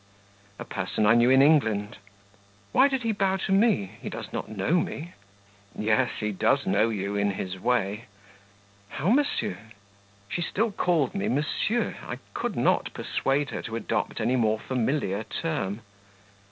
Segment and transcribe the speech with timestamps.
[0.57, 1.99] "A person I knew in England."
[2.71, 3.99] "Why did he bow to me?
[4.01, 5.13] He does not know me."
[5.77, 8.05] "Yes, he does know you, in his way."
[8.89, 9.59] "How, monsieur?"
[10.27, 15.21] (She still called me "monsieur"; I could not persuade her to adopt any more familiar
[15.23, 15.81] term.)